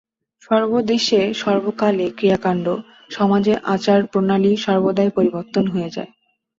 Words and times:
সর্বদেশে 0.41 1.21
সর্বকালে 1.35 2.05
ক্রিয়াকাণ্ড, 2.17 2.65
সমাজের 3.11 3.57
আচার-প্রণালী 3.65 4.51
সর্বদাই 4.57 5.09
পরিবর্তন 5.09 5.63
হয়ে 5.67 5.93
যায়। 5.95 6.11